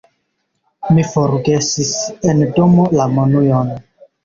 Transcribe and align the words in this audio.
Mi 0.95 1.05
forgesis 1.09 1.93
en 2.33 2.43
domo 2.57 2.89
la 3.03 3.09
monujon. 3.21 3.73